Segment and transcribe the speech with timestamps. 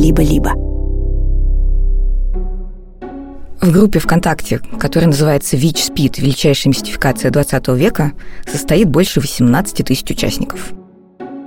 [0.00, 0.54] либо-либо.
[3.60, 8.12] В группе ВКонтакте, которая называется ВИЧ-СПИД «Величайшая мистификация 20 века»,
[8.50, 10.72] состоит больше 18 тысяч участников.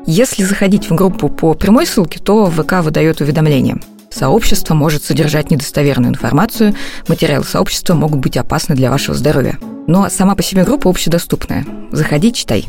[0.06, 3.78] Если заходить в группу по прямой ссылке, то ВК выдает уведомление.
[4.12, 6.76] Сообщество может содержать недостоверную информацию,
[7.08, 9.58] материалы сообщества могут быть опасны для вашего здоровья.
[9.88, 11.66] Но сама по себе группа общедоступная.
[11.92, 12.66] Заходи, читай.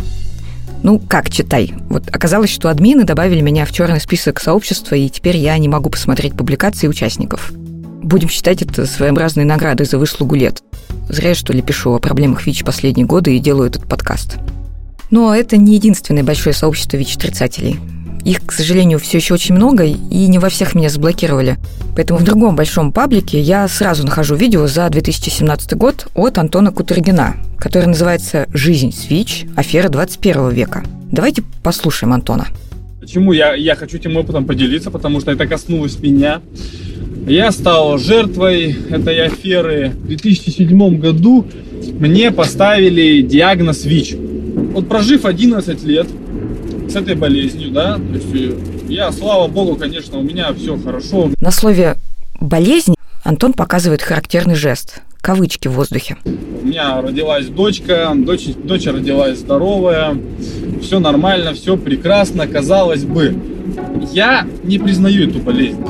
[0.85, 1.75] Ну, как читай?
[1.89, 5.91] Вот оказалось, что админы добавили меня в черный список сообщества, и теперь я не могу
[5.91, 7.53] посмотреть публикации участников
[8.04, 10.63] будем считать это своеобразной наградой за выслугу лет.
[11.08, 14.36] Зря я, что ли, пишу о проблемах ВИЧ последние годы и делаю этот подкаст.
[15.11, 17.79] Но это не единственное большое сообщество ВИЧ-отрицателей.
[18.25, 21.58] Их, к сожалению, все еще очень много, и не во всех меня заблокировали.
[21.94, 27.36] Поэтому в другом большом паблике я сразу нахожу видео за 2017 год от Антона Кутергина,
[27.58, 29.44] которое называется «Жизнь с ВИЧ.
[29.57, 30.85] Афера 21 века».
[31.13, 32.47] Давайте послушаем Антона.
[32.98, 34.91] Почему я, я хочу этим опытом поделиться?
[34.91, 36.41] Потому что это коснулось меня.
[37.28, 39.92] Я стал жертвой этой аферы.
[39.94, 41.47] В 2007 году
[41.98, 44.16] мне поставили диагноз ВИЧ.
[44.75, 46.08] Вот прожив 11 лет
[46.89, 48.53] с этой болезнью, да, то есть э,
[48.89, 51.31] я, слава богу, конечно, у меня все хорошо.
[51.41, 51.97] На слове
[52.41, 56.16] «болезнь» Антон показывает характерный жест– кавычки в воздухе.
[56.25, 60.16] У меня родилась дочка, дочь, дочь родилась здоровая,
[60.83, 63.34] все нормально, все прекрасно, казалось бы.
[64.12, 65.83] Я не признаю эту болезнь.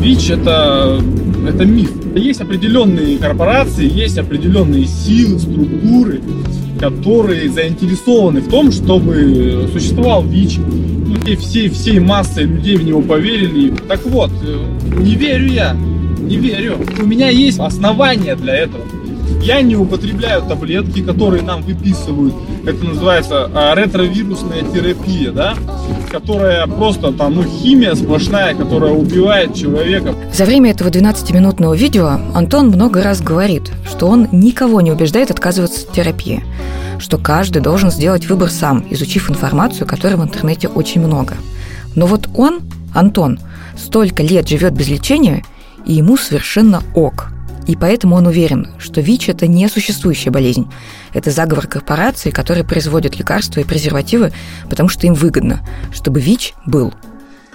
[0.00, 1.00] ВИЧ это,
[1.46, 1.90] это миф.
[2.14, 6.20] Есть определенные корпорации, есть определенные силы, структуры,
[6.80, 10.58] которые заинтересованы в том, чтобы существовал ВИЧ.
[10.58, 13.72] Ну, и всей, всей массой людей в него поверили.
[13.88, 14.64] Так вот, э,
[14.98, 15.76] не верю я,
[16.20, 16.78] не верю.
[17.00, 18.82] У меня есть основания для этого.
[19.40, 22.34] Я не употребляю таблетки, которые нам выписывают.
[22.64, 25.54] Это называется а, ретровирусная терапия, да?
[26.10, 30.14] которая просто там, ну, химия сплошная, которая убивает человека.
[30.32, 35.86] За время этого 12-минутного видео Антон много раз говорит, что он никого не убеждает отказываться
[35.86, 36.44] от терапии,
[36.98, 41.34] что каждый должен сделать выбор сам, изучив информацию, которой в интернете очень много.
[41.94, 42.60] Но вот он,
[42.94, 43.38] Антон,
[43.76, 45.44] столько лет живет без лечения,
[45.86, 47.28] и ему совершенно ок–
[47.66, 50.68] и поэтому он уверен, что ВИЧ– это не существующая болезнь.
[51.12, 54.32] Это заговор корпораций, которые производят лекарства и презервативы,
[54.68, 55.60] потому что им выгодно,
[55.92, 56.92] чтобы ВИЧ был.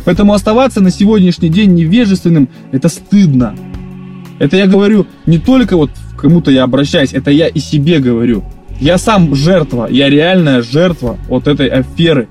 [0.05, 3.55] Поэтому оставаться на сегодняшний день невежественным– это стыдно.
[4.39, 8.43] Это я говорю не только вот кому-то я обращаюсь, это я и себе говорю.
[8.79, 12.27] Я сам жертва, я реальная жертва вот этой аферы.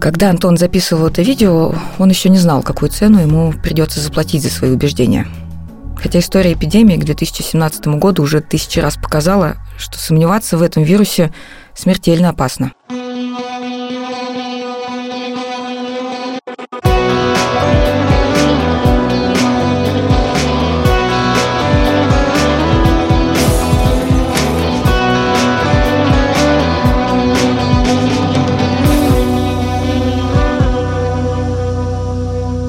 [0.00, 4.50] Когда Антон записывал это видео, он еще не знал, какую цену ему придется заплатить за
[4.50, 5.26] свои убеждения–
[6.04, 11.32] Хотя история эпидемии к 2017 году уже тысячи раз показала, что сомневаться в этом вирусе
[11.74, 12.72] смертельно опасно.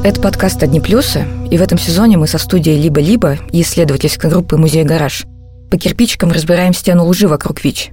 [0.06, 4.56] Это подкаст «Одни плюсы», и в этом сезоне мы со студией «Либо-либо» и исследовательской группы
[4.56, 5.26] «Музей Гараж»
[5.72, 7.90] по кирпичикам разбираем стену лжи вокруг ВИЧ.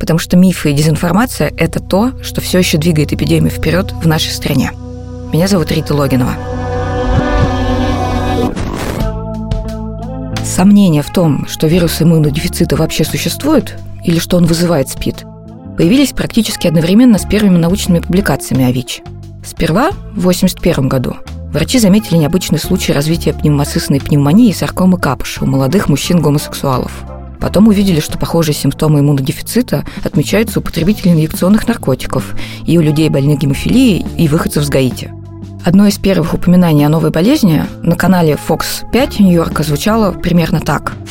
[0.00, 4.32] Потому что мифы и дезинформация– это то, что все еще двигает эпидемию вперед в нашей
[4.32, 4.72] стране.
[5.32, 6.34] Меня зовут Рита Логинова.
[10.44, 15.24] Сомнения в том, что вирус иммунодефицита вообще существует или что он вызывает СПИД,
[15.76, 19.02] появились практически одновременно с первыми научными публикациями о ВИЧ.
[19.44, 21.16] Сперва, в 1981 году,
[21.52, 26.90] Врачи заметили необычный случай развития пневмоцистной пневмонии и саркомы капыша у молодых мужчин-гомосексуалов.
[27.40, 33.40] Потом увидели, что похожие симптомы иммунодефицита отмечаются у потребителей инъекционных наркотиков и у людей больных
[33.40, 35.12] гемофилией и выходцев с Гаити.
[35.62, 40.94] Одно из первых упоминаний о новой болезни на канале Fox 5 Нью-Йорка звучало примерно так–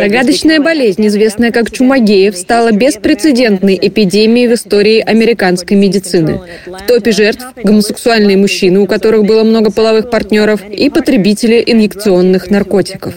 [0.00, 6.40] Загадочная болезнь, известная как чума геев, стала беспрецедентной эпидемией в истории американской медицины.
[6.66, 13.14] В топе жертв– гомосексуальные мужчины, у которых было много половых партнеров, и потребители инъекционных наркотиков.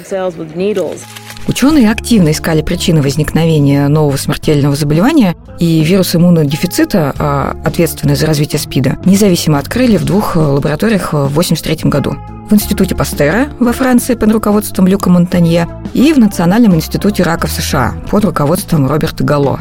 [1.48, 8.60] Ученые активно искали причины возникновения нового смертельного заболевания, и вирус иммунодефицита, а, ответственный за развитие
[8.60, 12.16] СПИДа, независимо открыли в двух лабораториях в 1983 году
[12.50, 17.52] в Институте Пастера во Франции под руководством Люка Монтанье и в Национальном институте рака в
[17.52, 19.60] США под руководством Роберта Галло.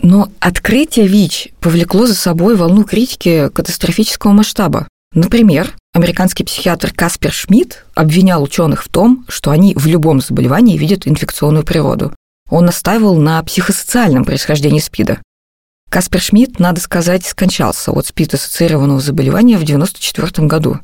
[0.00, 4.86] Но открытие ВИЧ повлекло за собой волну критики катастрофического масштаба.
[5.14, 11.06] Например, американский психиатр Каспер Шмидт обвинял ученых в том, что они в любом заболевании видят
[11.06, 12.12] инфекционную природу.
[12.50, 15.20] Он настаивал на психосоциальном происхождении СПИДа.
[15.88, 20.80] Каспер Шмидт, надо сказать, скончался от СПИД-ассоциированного заболевания в 1994 году.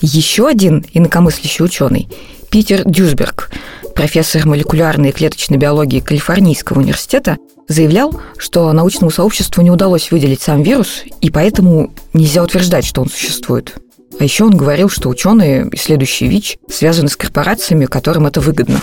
[0.00, 2.08] Еще один инакомыслящий ученый,
[2.50, 3.50] Питер Дюсберг,
[3.96, 7.36] профессор молекулярной и клеточной биологии Калифорнийского университета,
[7.66, 13.10] заявлял, что научному сообществу не удалось выделить сам вирус, и поэтому нельзя утверждать, что он
[13.10, 13.74] существует.
[14.18, 18.80] А еще он говорил, что ученые, исследующие ВИЧ, связаны с корпорациями, которым это выгодно.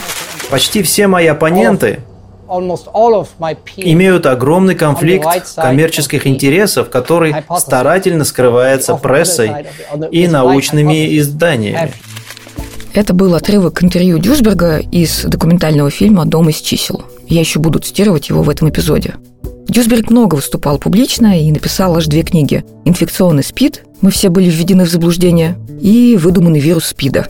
[0.49, 1.99] Почти все мои оппоненты
[3.77, 9.65] имеют огромный конфликт коммерческих интересов, который старательно скрывается прессой
[10.11, 11.93] и научными изданиями.
[12.93, 17.03] Это был отрывок интервью Дюсберга из документального фильма «Дом из чисел».
[17.27, 19.15] Я еще буду цитировать его в этом эпизоде.
[19.67, 22.63] Дюсберг много выступал публично и написал аж две книги.
[22.85, 23.83] «Инфекционный СПИД.
[24.01, 27.27] Мы все были введены в заблуждение» и «Выдуманный вирус СПИДа».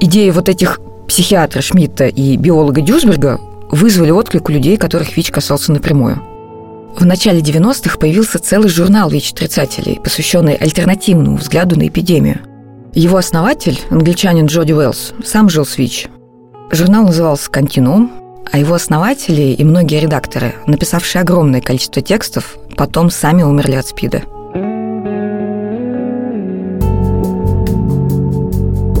[0.00, 5.72] Идеи вот этих психиатра Шмидта и биолога Дюсберга вызвали отклик у людей, которых ВИЧ касался
[5.72, 6.22] напрямую.
[6.96, 12.40] В начале 90-х появился целый журнал ВИЧ-отрицателей, посвященный альтернативному взгляду на эпидемию.
[12.94, 16.06] Его основатель, англичанин Джоди Уэллс, сам жил с ВИЧ.
[16.70, 18.12] Журнал назывался «Континуум»,
[18.50, 24.22] а его основатели и многие редакторы, написавшие огромное количество текстов, потом сами умерли от СПИДа.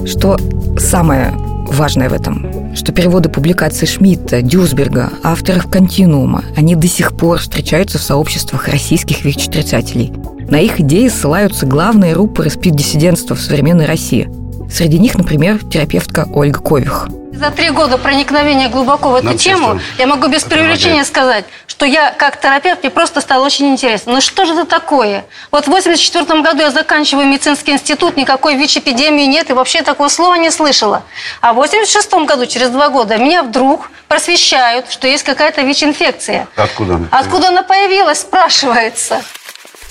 [0.06, 0.38] Что
[0.78, 1.32] самое
[1.68, 2.74] важное в этом?
[2.74, 9.24] Что переводы публикаций Шмидта, Дюсберга, авторов «Континуума», они до сих пор встречаются в сообществах российских
[9.24, 10.12] ВИЧ-отрицателей.
[10.48, 14.28] На их идеи ссылаются главные рупоры СПИД-диссидентства в современной России.
[14.70, 19.80] Среди них, например, терапевтка Ольга Кових– за три года проникновения глубоко в эту Нам тему,
[19.98, 24.14] я могу без преувеличения сказать, что я как терапевт, мне просто стало очень интересно.
[24.14, 25.24] Ну что же это такое?
[25.50, 30.34] Вот в 84 году я заканчиваю медицинский институт, никакой ВИЧ-эпидемии нет, и вообще такого слова
[30.36, 31.02] не слышала.
[31.40, 36.46] А в 86 году, через два года, меня вдруг просвещают, что есть какая-то ВИЧ-инфекция.
[36.56, 37.08] Откуда она?
[37.10, 39.22] Откуда она появилась, спрашивается.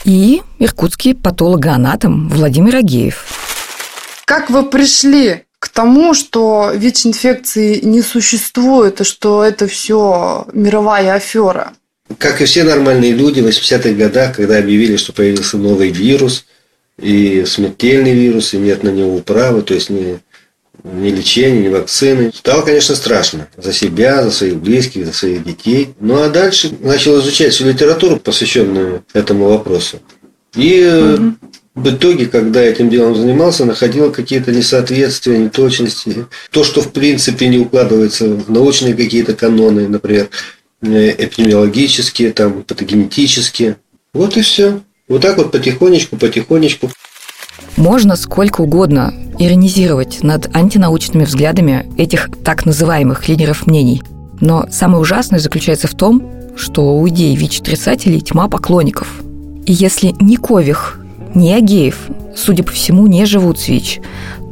[0.06, 3.26] И иркутский патологоанатом Владимир Агеев.
[4.26, 11.72] Как вы пришли к тому, что ВИЧ-инфекции не существует, и что это все мировая афера.
[12.18, 16.44] Как и все нормальные люди в 80-х годах, когда объявили, что появился новый вирус,
[17.02, 20.20] и смертельный вирус, и нет на него управы, то есть ни,
[20.84, 22.34] ни лечения, ни вакцины.
[22.36, 25.94] Стало, конечно, страшно за себя, за своих близких, за своих детей.
[26.02, 30.02] Ну а дальше начал изучать всю литературу, посвященную этому вопросу.
[30.56, 31.36] И угу
[31.76, 36.28] в итоге, когда этим делом занимался, находил какие-то несоответствия, неточности.
[36.52, 40.30] То, что в принципе не укладывается в научные какие-то каноны, например,
[40.84, 43.78] э, эпидемиологические, там, патогенетические.
[44.14, 44.82] Вот и все.
[45.08, 46.92] Вот так вот потихонечку, потихонечку.
[47.76, 54.04] Можно сколько угодно иронизировать над антинаучными взглядами этих так называемых лидеров мнений.
[54.42, 59.24] Но самое ужасное заключается в том, что у идей ВИЧ-отрицателей тьма поклонников.
[59.66, 61.03] И если Никових
[61.36, 64.02] ни Агеев, судя по всему, не живут с ВИЧ,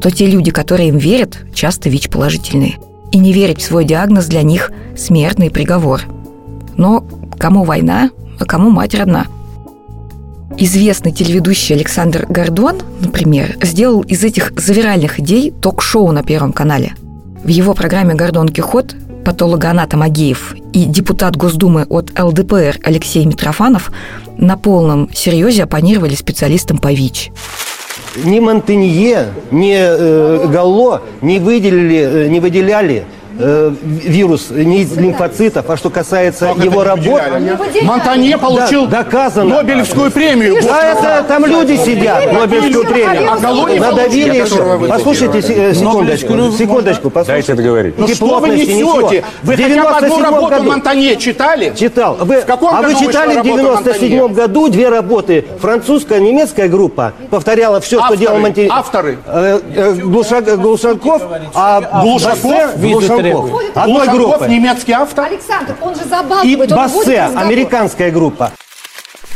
[0.02, 2.76] то те люди, которые им верят, часто ВИЧ-положительные.
[3.12, 6.02] И не верить в свой диагноз для них– смертный приговор.
[6.78, 7.04] Но
[7.38, 9.28] кому война, а кому мать родна?
[10.58, 16.94] Известный телеведущий Александр Гордон, например, сделал из этих завиральных идей ток-шоу на Первом канале.
[17.44, 18.96] В его программе «Гордон Кихот»
[19.26, 23.92] патологоанатом Агеев и депутат Госдумы от ЛДПР Алексей Митрофанов
[24.38, 27.32] на полном серьезе оппонировали специалистам по ВИЧ.
[28.24, 33.06] Ни Монтенье, ни э, Галло не выделили, э, не выделяли
[33.40, 37.24] э, вирус не из лимфоцитов, а что касается как его работы.
[37.84, 39.58] Монтанье получил да, доказано.
[39.58, 40.58] Нобелевскую премию.
[40.64, 43.32] Да, это там люди сидят, Нобелевскую премию.
[43.32, 44.88] А Надавили еще.
[44.88, 47.54] Послушайте э, секундочку, секундочку, послушайте.
[47.54, 47.98] Дайте договорить.
[47.98, 49.24] Ну что вы несете?
[49.44, 50.70] Вы хотя бы одну работу году.
[50.70, 51.74] Монтанье читали?
[51.78, 52.18] Читал.
[52.22, 55.46] Вы, в каком а вы читали в 97 году две работы.
[55.60, 58.18] Французская, немецкая группа повторяла все, Авторы.
[58.18, 58.72] что делал Монтанье.
[58.72, 59.18] Авторы?
[59.26, 61.22] Э, э, Глушаков,
[61.54, 63.62] а Глушаков, Глушаков Глушаков.
[63.76, 64.48] Одной группы.
[64.48, 65.26] немецкий автор.
[65.26, 66.46] Александр, он же забалтывает.
[66.46, 68.52] И Бассе, американская группа.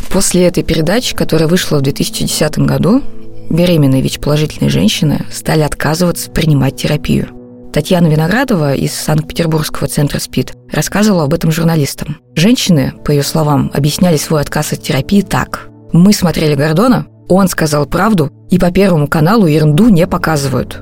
[0.09, 3.01] После этой передачи, которая вышла в 2010 году,
[3.49, 7.29] беременные ВИЧ-положительные женщины стали отказываться принимать терапию.
[7.73, 12.17] Татьяна Виноградова из Санкт-Петербургского центра СПИД рассказывала об этом журналистам.
[12.33, 15.67] Женщины, по ее словам, объясняли свой отказ от терапии так.
[15.91, 20.79] «Мы смотрели Гордона, он сказал правду, и по Первому каналу ерунду не показывают.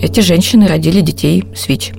[0.00, 1.92] Эти женщины родили детей с ВИЧ.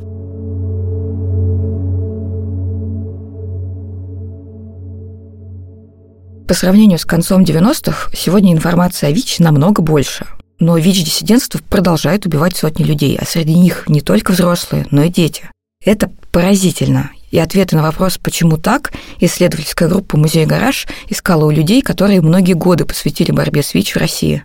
[6.48, 10.28] По сравнению с концом 90-х, сегодня информация о ВИЧ намного больше.
[10.60, 15.50] Но ВИЧ-диссидентство продолжает убивать сотни людей, а среди них не только взрослые, но и дети.
[15.84, 17.12] Это поразительно.
[17.32, 22.54] И ответы на вопрос «почему так?» исследовательская группа «Музей Гараж» искала у людей, которые многие
[22.54, 24.44] годы посвятили борьбе с ВИЧ в России.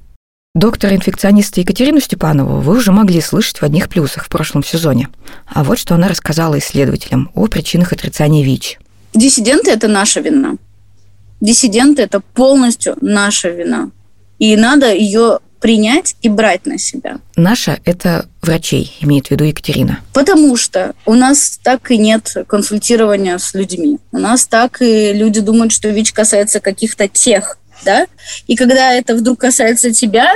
[0.57, 5.09] Доктора-инфекциониста Екатерину Степанову вы уже могли слышать в одних плюсах в прошлом сезоне.
[5.47, 8.81] А вот что она рассказала исследователям о причинах отрицания ВИЧ.
[9.15, 10.57] Диссиденты– это наша вина.
[11.41, 13.91] Диссиденты– это полностью наша вина.
[14.41, 17.21] И надо ее принять и брать на себя.
[17.37, 20.01] Наша– это врачей, имеет в виду Екатерина.
[20.13, 24.01] Потому что у нас так и нет консультирования с людьми.
[24.11, 28.07] У нас так и люди думают, что ВИЧ касается каких-то тех, да?
[28.47, 30.33] И когда это вдруг касается тебя,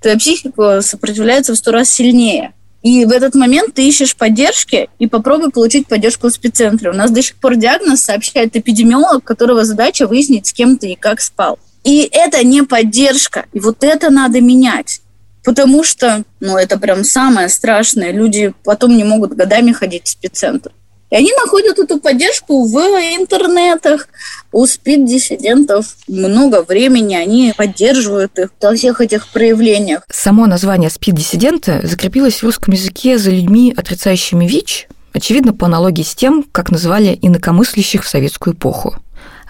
[0.00, 2.52] твоя психика сопротивляется в сто раз сильнее.
[2.82, 6.90] И в этот момент ты ищешь поддержки и попробуй получить поддержку в спеццентре.
[6.90, 10.96] У нас до сих пор диагноз сообщает эпидемиолог, которого задача выяснить, с кем ты и
[10.96, 11.58] как спал.
[11.82, 13.46] И это не поддержка.
[13.52, 15.00] И вот это надо менять.
[15.42, 18.12] Потому что, ну, это прям самое страшное.
[18.12, 20.70] Люди потом не могут годами ходить в спеццентр.
[21.10, 24.08] И они находят эту поддержку в интернетах.
[24.52, 30.02] У спид-диссидентов много времени, они поддерживают их во всех этих проявлениях.
[30.10, 36.14] Само название спид-диссидента закрепилось в русском языке за людьми, отрицающими ВИЧ, очевидно, по аналогии с
[36.14, 38.96] тем, как называли инакомыслящих в советскую эпоху.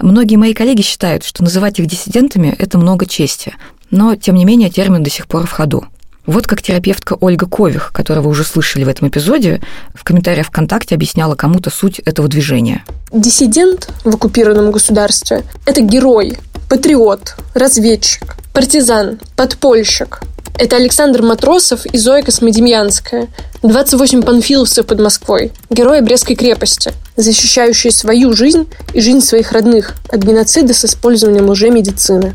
[0.00, 3.54] Многие мои коллеги считают, что называть их диссидентами– это много чести,
[3.90, 5.86] но, тем не менее, термин до сих пор в ходу.
[6.28, 9.62] Вот как терапевтка Ольга Кових, которого уже слышали в этом эпизоде,
[9.94, 12.84] в комментариях ВКонтакте объясняла кому-то суть этого движения.
[13.10, 16.36] Диссидент в оккупированном государстве– это герой,
[16.68, 20.20] патриот, разведчик, партизан, подпольщик.
[20.58, 23.28] Это Александр Матросов и Зоя Космодемьянская,
[23.62, 30.22] 28 панфиловцев под Москвой, герои Брестской крепости, защищающие свою жизнь и жизнь своих родных от
[30.22, 32.34] геноцида с использованием лжемедицины.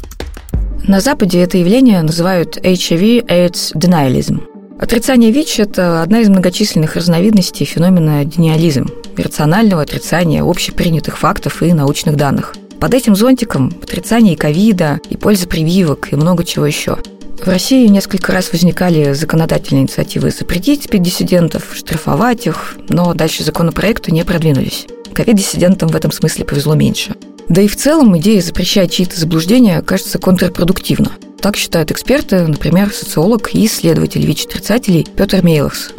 [0.86, 4.44] На Западе это явление называют HIV-AIDS denialism.
[4.78, 12.18] Отрицание ВИЧ– это одна из многочисленных разновидностей феномена дениализм– иррационального отрицания общепринятых фактов и научных
[12.18, 12.54] данных.
[12.82, 16.98] Под этим зонтиком отрицание и ковида, и польза прививок, и много чего еще.
[17.42, 24.26] В России несколько раз возникали законодательные инициативы запретить спид-диссидентов, штрафовать их, но дальше законопроекты не
[24.26, 24.88] продвинулись.
[25.14, 27.16] Ковид-диссидентам в этом смысле повезло меньше–
[27.50, 31.12] да и в целом идея запрещать чьи-то заблуждения кажется контрпродуктивна.
[31.40, 35.90] Так считают эксперты, например, социолог и исследователь ВИЧ-отрицателей Петр Мейлахс.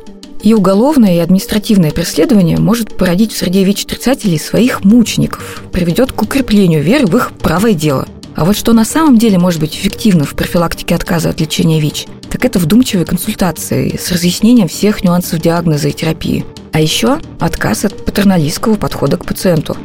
[0.42, 6.82] И уголовное, и административное преследование может породить в среде ВИЧ-отрицателей своих мучеников, приведет к укреплению
[6.82, 8.06] веры в их правое дело.
[8.36, 12.06] А вот что на самом деле может быть эффективно в профилактике отказа от лечения ВИЧ,
[12.30, 16.44] так это вдумчивые консультации с разъяснением всех нюансов диагноза и терапии.
[16.72, 19.76] А еще отказ от патерналистского подхода к пациенту.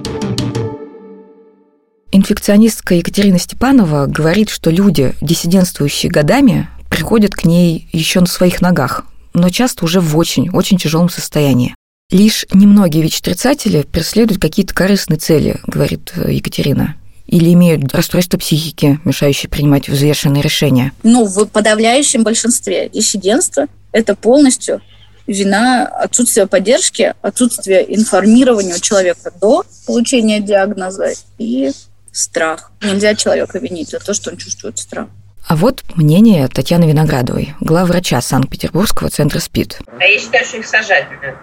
[2.12, 9.06] Инфекционистка Екатерина Степанова говорит, что люди, диссидентствующие годами, приходят к ней еще на своих ногах,
[9.34, 11.76] но часто уже в очень-очень тяжелом состоянии.
[12.10, 16.96] Лишь немногие ВИЧ-отрицатели преследуют какие-то корыстные цели, говорит Екатерина
[17.28, 20.94] или имеют расстройство психики, мешающие принимать взвешенные решения?
[21.04, 24.82] Ну, в подавляющем большинстве диссидентства это полностью
[25.28, 31.72] вина отсутствия поддержки, отсутствия информирования у человека до получения диагноза и
[32.12, 32.72] страх.
[32.82, 35.08] Нельзя человека винить за то, что он чувствует страх.
[35.48, 39.80] А вот мнение Татьяны Виноградовой, главврача Санкт-Петербургского центра СПИД.
[40.00, 41.36] А я считаю, что их сажать надо.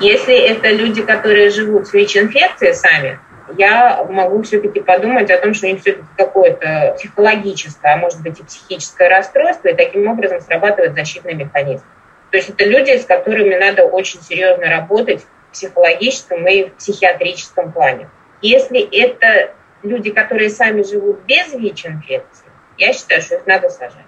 [0.00, 3.18] Если это люди, которые живут с ВИЧ-инфекцией сами,
[3.58, 8.38] я могу все-таки подумать о том, что у них все-таки какое-то психологическое, а может быть
[8.40, 11.84] и психическое расстройство, и таким образом срабатывает защитный механизм.
[12.30, 17.72] То есть это люди, с которыми надо очень серьезно работать в психологическом и в психиатрическом
[17.72, 18.08] плане.
[18.40, 22.46] Если это люди, которые сами живут без ВИЧ-инфекции,
[22.78, 24.06] я считаю, что их надо сажать.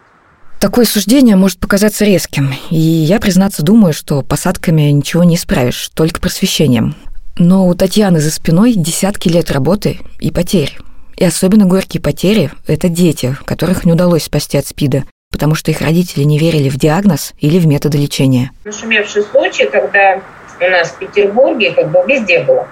[0.61, 6.21] Такое суждение может показаться резким, и я, признаться, думаю, что посадками ничего не исправишь, только
[6.21, 6.95] просвещением.
[7.37, 10.79] Но у Татьяны за спиной десятки лет работы и потерь.
[11.17, 15.81] И особенно горькие потери– это дети, которых не удалось спасти от СПИДа, потому что их
[15.81, 18.53] родители не верили в диагноз или в методы лечения.
[18.65, 20.23] Нашумевший случай, когда
[20.61, 22.69] у нас в Петербурге как бы везде было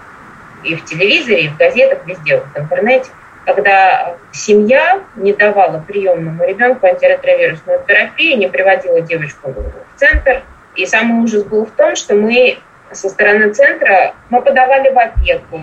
[0.64, 3.10] и в телевизоре, и в газетах, везде, в интернете,
[3.44, 10.42] когда семья не давала приемному ребенку антиретровирусную терапию, не приводила девочку в центр.
[10.76, 12.58] И самый ужас был в том, что мы
[12.92, 15.60] со стороны центра, мы подавали в опеку,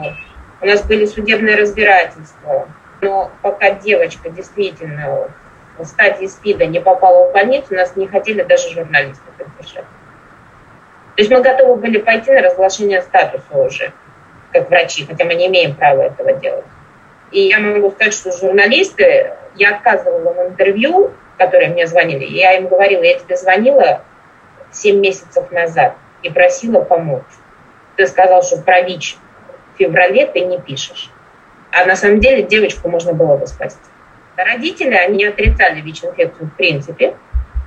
[0.60, 2.68] у нас были судебные разбирательства.
[3.01, 5.30] Но пока девочка действительно
[5.77, 9.86] в стадии СПИДа не попала в больницу, нас не хотели даже журналисты поддержать.
[11.16, 13.94] То есть мы готовы были пойти на разглашение статуса уже
[14.51, 16.66] как врачи, хотя мы не имеем права этого делать.
[17.32, 22.68] И я могу сказать, что журналисты, я отказывала в интервью, которые мне звонили, я им
[22.68, 24.01] говорила, я тебе звонила
[24.72, 27.24] 7 месяцев назад и просила помочь.
[27.96, 29.18] ты сказал, что про ВИЧ
[29.74, 31.10] в феврале ты не пишешь.
[31.72, 33.80] А на самом деле девочку можно было бы спасти.
[34.36, 37.16] Родители, они отрицали ВИЧ-инфекцию в принципе,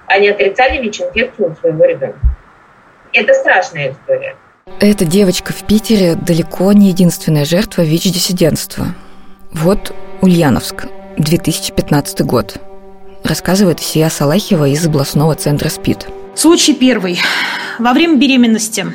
[0.07, 2.19] они отрицали ВИЧ-инфекцию у своего ребенка.
[3.13, 4.37] Это страшная история.
[4.79, 8.95] Эта девочка в Питере далеко не единственная жертва ВИЧ-диссидентства.
[9.53, 10.87] Вот Ульяновск,
[11.19, 12.57] 2015 год.
[13.25, 16.07] Рассказывает Сия Салахева из областного центра СПИД.
[16.35, 17.21] Случай первый.
[17.79, 18.87] Во время беременности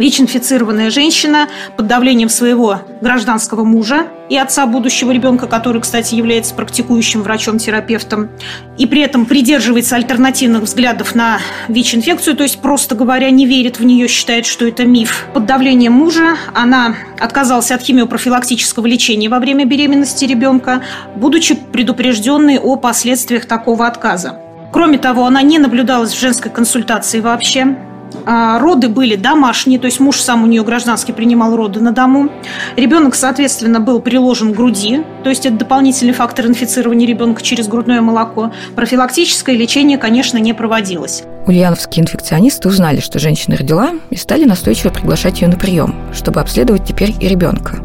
[0.00, 7.22] ВИЧ-инфицированная женщина под давлением своего гражданского мужа и отца будущего ребенка, который, кстати, является практикующим
[7.22, 8.30] врачом-терапевтом,
[8.78, 11.38] и при этом придерживается альтернативных взглядов на
[11.68, 15.26] ВИЧ-инфекцию, то есть, просто говоря, не верит в нее, считает, что это миф.
[15.34, 20.82] Под давлением мужа она отказалась от химиопрофилактического лечения во время беременности ребенка,
[21.14, 24.40] будучи предупрежденной о последствиях такого отказа.
[24.72, 27.76] Кроме того, она не наблюдалась в женской консультации вообще.
[28.26, 32.30] А, роды были домашние, то есть муж сам у нее гражданский принимал роды на дому.
[32.76, 38.00] Ребенок, соответственно, был приложен к груди, то есть это дополнительный фактор инфицирования ребенка через грудное
[38.00, 38.52] молоко.
[38.74, 41.22] Профилактическое лечение, конечно, не проводилось.
[41.46, 46.84] Ульяновские инфекционисты узнали, что женщина родила, и стали настойчиво приглашать ее на прием, чтобы обследовать
[46.84, 47.78] теперь и ребенка.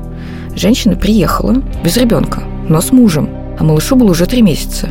[0.55, 3.29] Женщина приехала без ребенка, но с мужем,
[3.60, 4.89] а малышу было уже три месяца.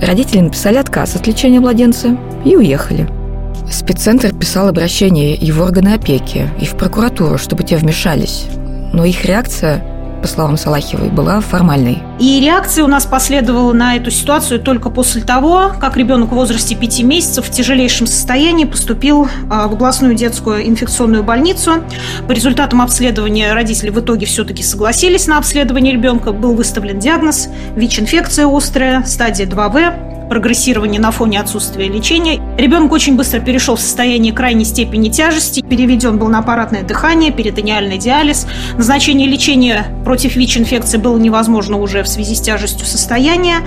[0.00, 3.08] Родители написали отказ от лечения младенца и уехали–
[3.70, 8.46] Спеццентр писал обращение и в органы опеки, и в прокуратуру, чтобы те вмешались.
[8.92, 9.82] Но их реакция
[10.24, 12.02] по словам Салахевой, была формальной.
[12.18, 16.74] И реакция у нас последовала на эту ситуацию только после того, как ребенок в возрасте
[16.74, 21.84] 5 месяцев в тяжелейшем состоянии поступил а, в областную детскую инфекционную больницу.
[22.26, 26.32] По результатам обследования родители в итоге все-таки согласились на обследование ребенка.
[26.32, 32.40] Был выставлен диагноз ВИЧ-инфекция острая, стадия 2В прогрессирование на фоне отсутствия лечения.
[32.58, 37.98] Ребенок очень быстро перешел в состояние крайней степени тяжести, переведен был на аппаратное дыхание, перитониальный
[37.98, 38.48] диализ.
[38.76, 43.58] Назначение лечения против ВИЧ-инфекции было невозможно уже в связи с тяжестью состояния,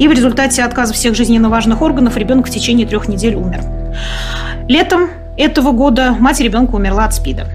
[0.00, 3.60] и в результате отказа всех жизненно важных органов ребенок в течение трех недель умер.
[4.66, 7.46] Летом этого года мать ребенка умерла от СПИДа.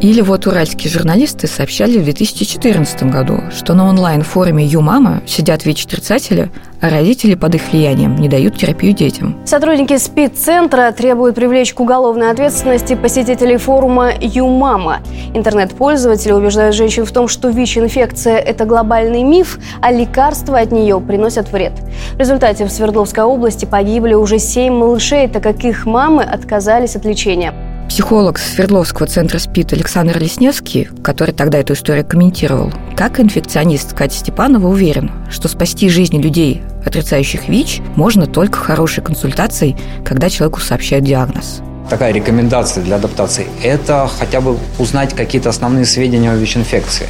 [0.00, 6.88] Или вот уральские журналисты сообщали в 2014 году, что на онлайн-форуме «Юмама» сидят ВИЧ-отрицатели, а
[6.88, 9.36] родители под их влиянием не дают терапию детям.
[9.44, 15.00] Сотрудники СПИД-центра требуют привлечь к уголовной ответственности посетителей форума «Юмама».
[15.34, 21.52] Интернет-пользователи убеждают женщин в том, что ВИЧ-инфекция– это глобальный миф, а лекарства от нее приносят
[21.52, 21.72] вред.
[22.14, 27.04] В результате в Свердловской области погибли уже семь малышей, так как их мамы отказались от
[27.04, 27.52] лечения.
[27.90, 34.68] Психолог Свердловского центра СПИД Александр Лесневский, который тогда эту историю комментировал, как инфекционист Катя Степанова
[34.68, 41.62] уверен, что спасти жизни людей, отрицающих ВИЧ, можно только хорошей консультацией, когда человеку сообщают диагноз
[41.90, 47.08] такая рекомендация для адаптации– это хотя бы узнать какие-то основные сведения о ВИЧ-инфекции,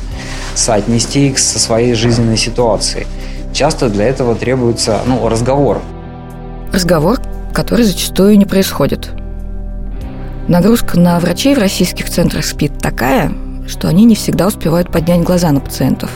[0.55, 3.07] соотнести их со своей жизненной ситуацией.
[3.53, 5.83] Часто для этого требуется ну, разговор.
[6.73, 7.21] Разговор,
[7.53, 9.11] который зачастую не происходит.
[10.49, 13.33] Нагрузка на врачей в российских центрах СПИД такая,
[13.69, 16.11] что они не всегда успевают поднять глаза на пациентов.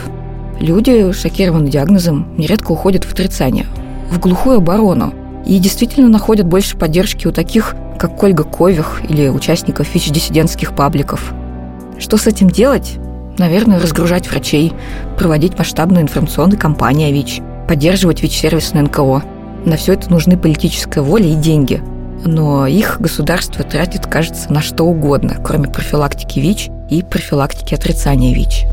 [0.59, 3.65] Люди, шокированы диагнозом, нередко уходят в отрицание,
[4.09, 5.13] в глухую оборону,
[5.45, 11.33] и действительно находят больше поддержки у таких, как Ольга Кових или участников ВИЧ-диссидентских пабликов.
[11.97, 12.95] Что с этим делать?
[13.37, 14.73] Наверное, разгружать врачей,
[15.17, 19.23] проводить масштабную информационную кампанию о ВИЧ, поддерживать ВИЧ-сервис на НКО.
[19.65, 21.81] На все это нужны политическая воля и деньги–
[22.23, 28.65] но их государство тратит, кажется, на что угодно, кроме профилактики ВИЧ и профилактики отрицания ВИЧ.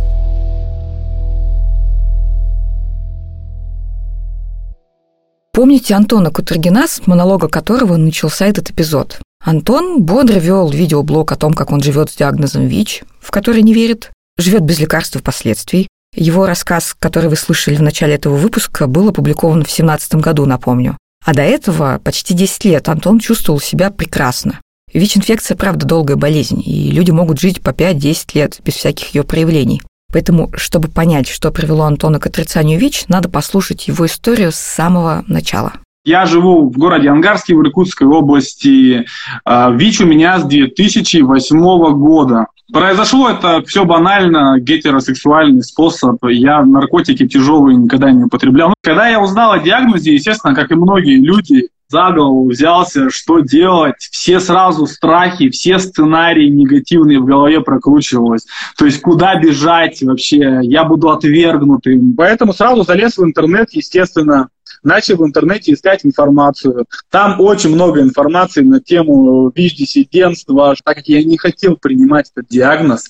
[5.55, 9.21] Помните Антона Кутергина, с монолога которого начался этот эпизод?
[9.45, 13.75] Антон бодро вел видеоблог о том, как он живет с диагнозом ВИЧ, в который не
[13.75, 15.89] верит, живет без лекарств впоследствии.
[16.15, 20.97] Его рассказ, который вы слышали в начале этого выпуска, был опубликован в 2017 году, напомню.
[21.25, 24.61] А до этого почти 10 лет Антон чувствовал себя прекрасно.
[24.93, 29.81] ВИЧ-инфекция, правда, долгая болезнь, и люди могут жить по 5-10 лет без всяких ее проявлений.
[30.13, 35.25] Поэтому, чтобы понять, что привело Антона к отрицанию ВИЧ, надо послушать его историю с самого
[35.27, 35.73] начала.
[36.05, 39.07] Я живу в городе Ангарске в Иркутской области.
[39.45, 42.47] А, ВИЧ у меня с 2008 года.
[42.73, 46.17] Произошло это все банально, гетеросексуальный способ.
[46.25, 48.73] Я наркотики тяжелые никогда не употреблял.
[48.83, 53.97] Когда я узнал о диагнозе, естественно, как и многие люди, за голову взялся, что делать.
[54.11, 58.47] Все сразу страхи, все сценарии негативные в голове прокручивалось.
[58.79, 62.15] То есть куда бежать вообще, я буду отвергнутым.
[62.17, 64.49] Поэтому сразу залез в интернет, естественно,
[64.83, 66.87] начал в интернете искать информацию.
[67.11, 73.09] Там очень много информации на тему ВИЧ-диссидентства, так как я не хотел принимать этот диагноз.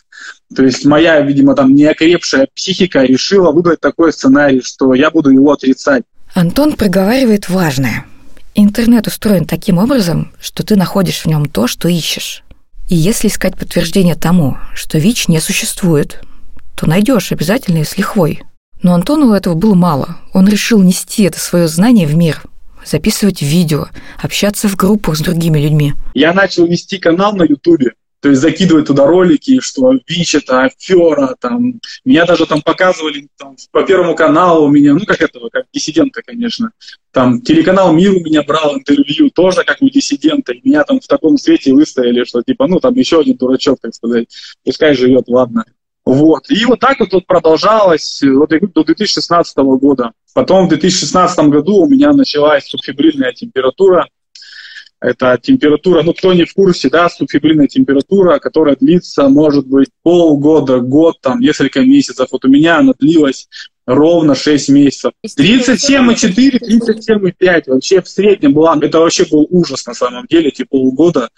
[0.55, 5.53] То есть моя, видимо, там неокрепшая психика решила выбрать такой сценарий, что я буду его
[5.53, 6.05] отрицать.
[6.35, 8.07] Антон проговаривает важное.
[8.55, 12.43] Интернет устроен таким образом, что ты находишь в нем то, что ищешь.
[12.89, 16.21] И если искать подтверждение тому, что ВИЧ не существует,
[16.75, 18.43] то найдешь обязательно и с лихвой.
[18.83, 20.19] Но Антону этого было мало.
[20.33, 22.43] Он решил нести это свое знание в мир,
[22.85, 23.87] записывать видео,
[24.21, 25.95] общаться в группах с другими людьми.
[26.15, 31.37] Я начал вести канал на Ютубе, то есть закидывать туда ролики, что ВИЧ это афера,
[31.41, 35.67] там, меня даже там показывали там, по Первому каналу у меня, ну как этого, как
[35.73, 36.71] диссидента, конечно.
[37.13, 41.07] Там телеканал «Мир» у меня брал интервью, тоже как у диссидента, и меня там в
[41.07, 44.29] таком свете выставили, что типа, ну там еще один дурачок, так сказать,
[44.65, 45.65] пускай живет, ладно.
[46.05, 46.51] Вот.
[46.51, 50.13] И вот так вот, вот продолжалось вот, до 2016 года.
[50.35, 54.09] Потом в 2016 году у меня началась субфибрильная температура.
[55.01, 60.79] Это температура, ну кто не в курсе, да, субфибрильная температура, которая длится, может быть, полгода,
[60.79, 62.29] год, там, несколько месяцев.
[62.31, 63.49] Вот у меня она длилась
[63.85, 65.13] ровно 6 месяцев.
[65.27, 68.79] 37,4, 37,5 вообще в среднем была.
[68.81, 71.29] Это вообще был ужас на самом деле, эти полгода.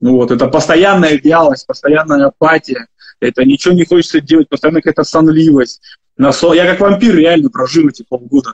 [0.00, 2.88] Вот, это постоянная вялость, постоянная апатия
[3.20, 5.80] это ничего не хочется делать, постоянно какая-то сонливость.
[6.18, 8.52] Я как вампир реально прожил эти полгода.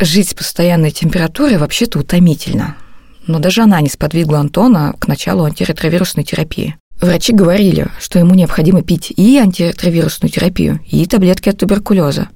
[0.00, 2.76] Жить с постоянной температурой вообще-то утомительно.
[3.26, 6.76] Но даже она не сподвигла Антона к началу антиретровирусной терапии.
[7.00, 12.28] Врачи говорили, что ему необходимо пить и антиретровирусную терапию, и таблетки от туберкулеза.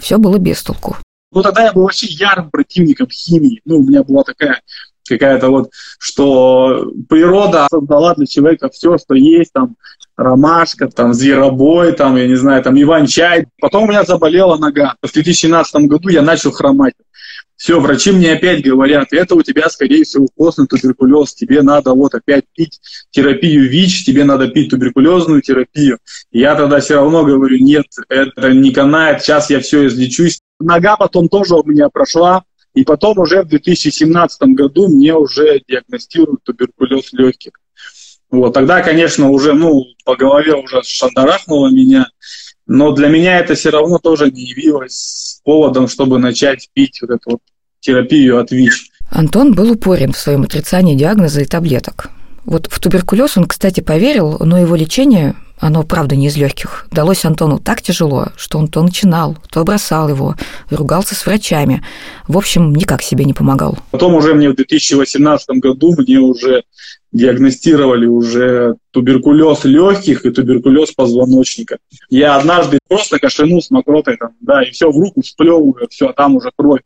[0.00, 0.96] Все было без толку.
[1.32, 3.60] Ну, тогда я был вообще ярым противником химии.
[3.64, 4.60] Ну, у меня была такая
[5.08, 9.76] какая-то вот, что природа создала для человека все, что есть, там,
[10.16, 13.46] ромашка, там, зверобой, там, я не знаю, там, иван-чай.
[13.60, 14.94] Потом у меня заболела нога.
[15.02, 16.94] В 2017 году я начал хромать.
[17.62, 22.12] Все, врачи мне опять говорят, это у тебя, скорее всего, костный туберкулез, тебе надо вот
[22.12, 25.98] опять пить терапию ВИЧ, тебе надо пить туберкулезную терапию.
[26.32, 30.40] Я тогда все равно говорю, нет, это не канает, сейчас я все излечусь.
[30.58, 32.42] Нога потом тоже у меня прошла,
[32.74, 37.52] и потом уже в 2017 году мне уже диагностируют туберкулез легких.
[38.32, 42.08] Вот, тогда, конечно, уже, ну, по голове уже шандарахнуло меня,
[42.66, 47.30] но для меня это все равно тоже не явилось поводом, чтобы начать пить вот эту
[47.32, 47.40] вот
[47.80, 48.90] терапию от ВИЧ.
[49.10, 52.08] Антон был упорен в своем отрицании диагноза и таблеток.
[52.46, 56.86] Вот в туберкулез он, кстати, поверил, но его лечение оно, правда, не из легких.
[56.90, 60.34] Далось Антону так тяжело, что он то начинал, то бросал его,
[60.70, 61.84] ругался с врачами.
[62.26, 63.78] В общем, никак себе не помогал.
[63.92, 66.64] Потом уже мне в 2018 году мне уже
[67.12, 71.78] диагностировали уже туберкулез легких и туберкулез позвоночника.
[72.10, 76.12] Я однажды просто кашлянул с мокротой, там, да, и все в руку сплевываю, все, а
[76.12, 76.80] там уже кровь.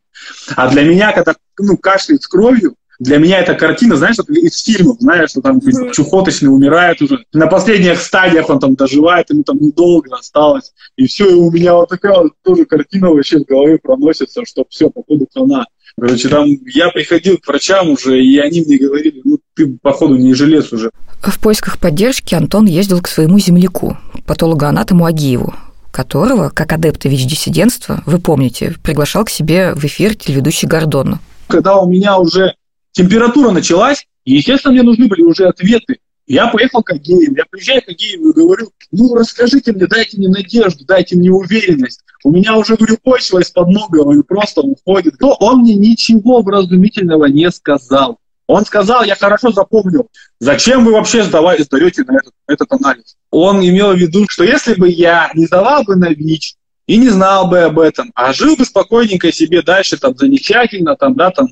[0.55, 4.97] А для меня, когда ну, кашляет с кровью, для меня эта картина, знаешь, из фильмов,
[5.01, 5.93] знаешь, что там mm-hmm.
[5.93, 7.25] чухоточный умирает уже.
[7.33, 10.73] На последних стадиях он там доживает, ему там недолго осталось.
[10.97, 14.65] И все, и у меня вот такая вот тоже картина вообще в голове проносится, что
[14.69, 15.67] все, походу, хана.
[15.99, 20.35] Короче, там я приходил к врачам уже, и они мне говорили, ну, ты, походу, не
[20.35, 20.91] жилец уже.
[21.23, 25.55] В поисках поддержки Антон ездил к своему земляку, патологоанатому Агиеву,
[25.91, 31.19] которого, как адепта ВИЧ-диссидентства, вы помните, приглашал к себе в эфир телеведущий Гордон.
[31.49, 32.53] Когда у меня уже
[32.97, 35.99] температура началась, и, естественно, мне нужны были уже ответы.
[36.27, 40.29] Я поехал к Агееву, я приезжаю к Агееву и говорю, ну, расскажите мне, дайте мне
[40.29, 42.01] надежду, дайте мне уверенность.
[42.25, 45.19] У меня уже, говорю, почва из-под ног, говорю, просто уходит.
[45.19, 48.19] То он мне ничего вразумительного не сказал.
[48.49, 50.09] Он сказал, я хорошо запомнил,
[50.41, 53.17] зачем вы вообще сдавали, сдаете на этот, этот анализ.
[53.31, 56.55] Он имел в виду, что если бы я не сдавал бы на ВИЧ
[56.87, 61.15] и не знал бы об этом, а жил бы спокойненько себе дальше, там, замечательно, там,
[61.15, 61.49] да, там,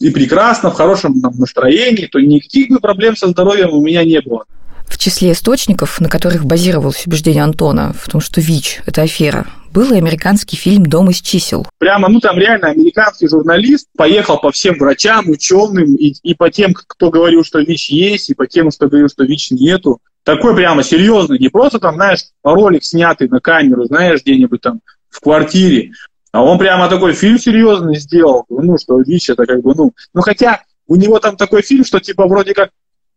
[0.00, 4.44] и прекрасно, в хорошем настроении, то никаких бы проблем со здоровьем у меня не было.
[4.86, 9.92] В числе источников, на которых базировалось убеждение Антона в том, что ВИЧ– это афера, был
[9.92, 11.66] и американский фильм «Дом из чисел».
[11.78, 16.72] Прямо, ну там реально американский журналист поехал по всем врачам, ученым, и, и по тем,
[16.72, 20.00] кто говорил, что ВИЧ есть, и по тем, кто говорил, что ВИЧ нету.
[20.22, 24.80] Такой прямо серьезный, не просто там, знаешь, ролик снятый на камеру, знаешь, где-нибудь там
[25.10, 25.92] в квартире,
[26.32, 30.20] а он прямо такой фильм серьезный сделал, ну, что ВИЧ это как бы, ну, ну
[30.20, 32.70] хотя у него там такой фильм, что типа вроде как,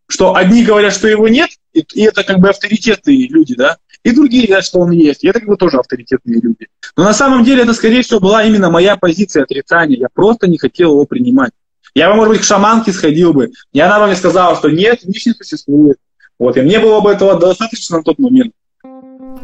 [0.07, 4.11] что одни говорят, что его нет, и, и это как бы авторитетные люди, да, и
[4.11, 6.67] другие говорят, что он есть, и это как бы тоже авторитетные люди.
[6.97, 10.57] Но на самом деле это, скорее всего, была именно моя позиция отрицания, я просто не
[10.57, 11.51] хотел его принимать.
[11.93, 15.01] Я бы, может быть, к шаманке сходил бы, и она бы мне сказала, что нет,
[15.03, 15.97] ВИЧ не существует.
[16.39, 18.53] Вот, и мне было бы этого достаточно на тот момент.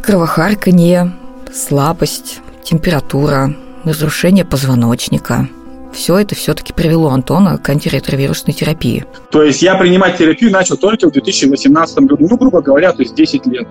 [0.01, 1.13] Кровохарканье,
[1.53, 5.47] слабость, температура, разрушение позвоночника.
[5.93, 9.05] все это все-таки привело Антона к антиретровирусной терапии.
[9.31, 13.15] То есть я принимать терапию начал только в 2018 году, ну, грубо говоря, то есть
[13.15, 13.67] 10 лет.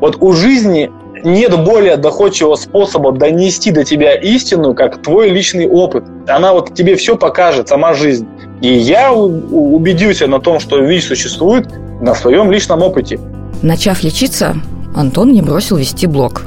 [0.00, 0.92] Вот у жизни
[1.24, 6.04] нет более доходчивого способа донести до тебя истину, как твой личный опыт.
[6.28, 8.28] Она вот тебе все покажет, сама жизнь.
[8.62, 11.66] И я убедился на том, что ВИЧ существует
[12.00, 13.18] на своем личном опыте.
[13.62, 14.54] Начав лечиться,
[14.94, 16.44] Антон не бросил вести блог.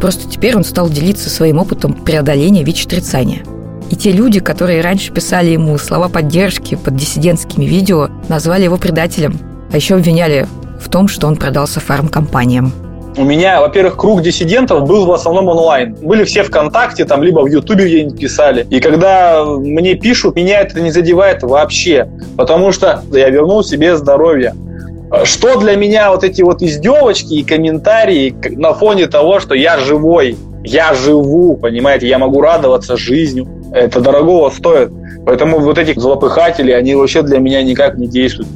[0.00, 3.42] Просто теперь он стал делиться своим опытом преодоления ВИЧ-отрицания.
[3.90, 9.38] И те люди, которые раньше писали ему слова поддержки под диссидентскими видео, назвали его предателем,
[9.72, 10.46] а еще обвиняли
[10.78, 12.72] в том, что он продался фармкомпаниям.
[13.16, 15.96] У меня, во-первых, круг диссидентов был в основном онлайн.
[16.00, 18.64] Были все ВКонтакте, там, либо в Ютубе где-нибудь писали.
[18.70, 22.08] И когда мне пишут, меня это не задевает вообще.
[22.36, 24.54] Потому что я вернул себе здоровье.
[25.24, 30.36] Что для меня вот эти вот издевочки и комментарии на фоне того, что я живой,
[30.64, 33.48] я живу, понимаете, я могу радоваться жизнью.
[33.72, 34.90] Это дорогого стоит.
[35.24, 38.48] Поэтому вот эти злопыхатели, они вообще для меня никак не действуют.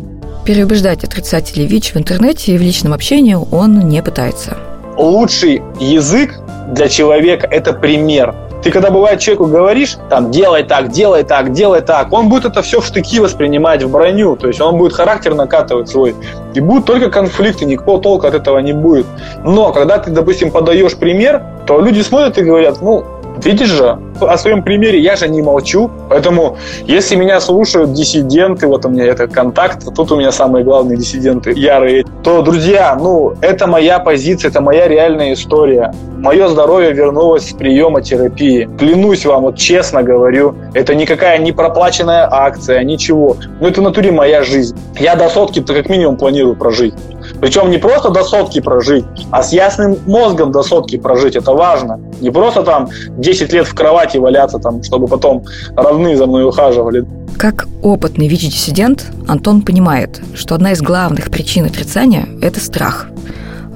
[0.45, 4.57] Переубеждать отрицателей ВИЧ в интернете и в личном общении он не пытается.
[4.99, 6.41] Лучший язык
[6.73, 8.35] для человека– это пример.
[8.63, 12.63] Ты когда бывает человеку говоришь, там, делай так, делай так, делай так, он будет это
[12.63, 16.15] все в штыки воспринимать, в броню, то есть он будет характер накатывать свой.
[16.55, 19.07] И будут только конфликты, никакого толка от этого не будет.
[19.45, 23.05] Но когда ты, допустим, подаешь пример, то люди смотрят и говорят, ну,
[23.45, 25.91] Видишь же, о своем примере я же не молчу.
[26.09, 30.97] Поэтому, если меня слушают диссиденты, вот у меня это контакт, тут у меня самые главные
[30.97, 35.93] диссиденты ярые, то, друзья, ну, это моя позиция, это моя реальная история.
[36.19, 38.69] Мое здоровье вернулось с приема терапии.
[38.79, 43.37] Клянусь вам, вот честно говорю, это никакая не проплаченная акция, ничего.
[43.61, 44.77] Ну, это в натуре моя жизнь.
[45.01, 46.95] Я до сотки-то как минимум планирую прожить.
[47.41, 51.37] Причем не просто до сотки прожить, а с ясным мозгом до сотки прожить.
[51.37, 52.01] Это важно.
[52.21, 55.45] Не просто там 10 лет в кровати валяться, там, чтобы потом
[55.77, 57.05] родные за мной ухаживали.
[57.39, 63.09] Как опытный ВИЧ-диссидент, Антон понимает, что одна из главных причин отрицания– это страх.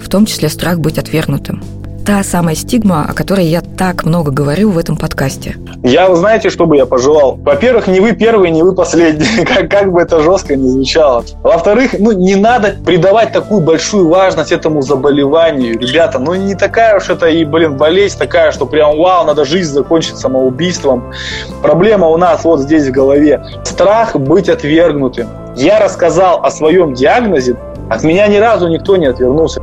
[0.01, 1.63] В том числе страх быть отвергнутым
[2.07, 5.57] та самая стигма, о которой я так много говорю в этом подкасте.
[5.83, 7.35] Я, знаете, что бы я пожелал?
[7.35, 11.25] Во-первых, не вы первый, не вы последний, как, как бы это жестко не звучало.
[11.43, 15.81] Во-вторых, ну, не надо придавать такую большую важность этому заболеванию.
[15.81, 19.73] Ребята, ну, не такая уж это и, блин, болезнь такая, что прям, вау, надо жизнь
[19.73, 21.13] закончить самоубийством.
[21.61, 23.45] Проблема у нас вот здесь в голове.
[23.65, 25.27] Страх быть отвергнутым.
[25.57, 27.57] Я рассказал о своем диагнозе,
[27.91, 29.61] от меня ни разу никто не отвернулся.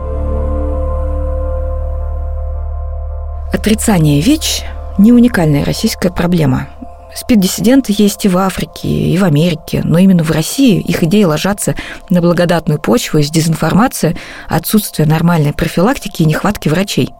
[3.54, 4.64] Отрицание ВИЧ–
[4.98, 6.70] не уникальная российская проблема.
[7.16, 11.76] СПИД-диссиденты есть и в Африке, и в Америке, но именно в России их идеи ложатся
[12.10, 14.18] на благодатную почву из дезинформации,
[14.50, 17.14] отсутствия нормальной профилактики и нехватки врачей.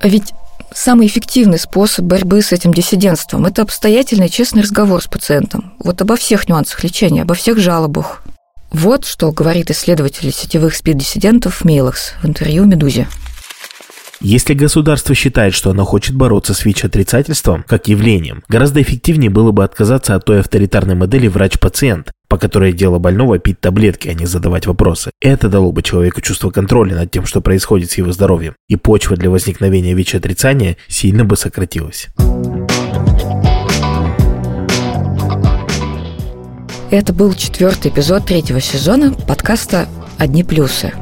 [0.00, 0.34] А ведь
[0.74, 5.74] самый эффективный способ борьбы с этим диссидентством– это обстоятельный честный разговор с пациентом.
[5.78, 8.24] Вот обо всех нюансах лечения, обо всех жалобах.
[8.72, 13.06] Вот что говорит исследователь сетевых СПИД-диссидентов Мейлакс в интервью «Медузе».
[14.20, 19.62] Если государство считает, что оно хочет бороться с ВИЧ-отрицательством как явлением, гораздо эффективнее было бы
[19.62, 24.66] отказаться от той авторитарной модели врач-пациент, по которой дело больного пить таблетки, а не задавать
[24.66, 25.12] вопросы.
[25.20, 29.16] Это дало бы человеку чувство контроля над тем, что происходит с его здоровьем, и почва
[29.16, 32.08] для возникновения ВИЧ-отрицания сильно бы сократилась.
[36.90, 39.86] Это был четвертый эпизод третьего сезона подкаста
[40.18, 40.92] «Одни плюсы».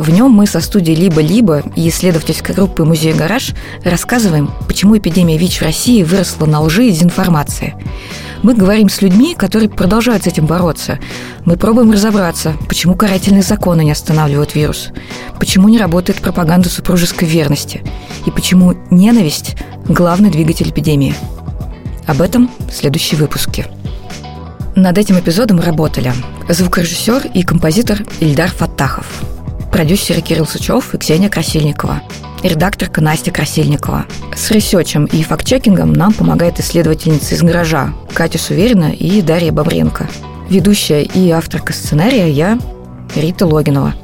[0.00, 3.52] В нем мы со студией «Либо-либо» и исследовательской группы «Музей Гараж»
[3.84, 7.74] рассказываем, почему эпидемия ВИЧ в России выросла на лжи и дезинформации.
[8.42, 10.98] Мы говорим с людьми, которые продолжают с этим бороться.
[11.44, 14.88] Мы пробуем разобраться, почему карательные законы не останавливают вирус,
[15.38, 17.82] почему не работает пропаганда супружеской верности
[18.24, 21.14] и почему ненависть– главный двигатель эпидемии.
[22.06, 23.66] Об этом в следующей выпуске.
[24.74, 26.14] Над этим эпизодом работали
[26.48, 29.06] звукорежиссер и композитор Ильдар Фаттахов–
[29.70, 32.02] продюсеры Кирилл Сычев и Ксения Красильникова,
[32.42, 34.06] и редакторка Настя Красильникова.
[34.34, 40.08] С ресечем и фактчекингом нам помогает исследовательница из «Гаража» Катя Суверина и Дарья Бобренко.
[40.48, 42.58] Ведущая и авторка сценария я,
[43.14, 43.94] Рита Логинова.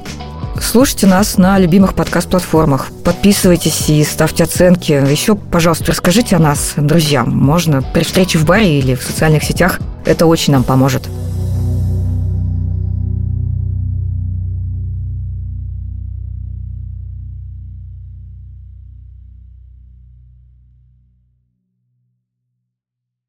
[0.61, 2.88] Слушайте нас на любимых подкаст-платформах.
[3.05, 4.92] Подписывайтесь и ставьте оценки.
[4.92, 7.31] Еще, пожалуйста, расскажите о нас друзьям.
[7.31, 9.81] Можно при встрече в баре или в социальных сетях.
[10.05, 11.09] Это очень нам поможет.